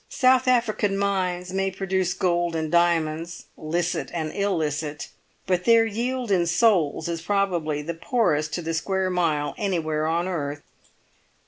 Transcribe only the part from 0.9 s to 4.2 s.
mines may produce gold and diamonds (licit